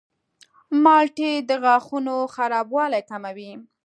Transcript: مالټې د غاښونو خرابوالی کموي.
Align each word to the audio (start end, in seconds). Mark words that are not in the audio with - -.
مالټې 0.83 1.31
د 1.49 1.51
غاښونو 1.63 2.15
خرابوالی 2.33 3.01
کموي. 3.09 3.51